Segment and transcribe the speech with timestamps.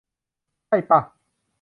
[0.67, 0.99] ใช่ป่ะ?